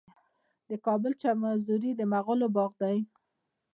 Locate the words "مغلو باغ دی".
2.13-2.97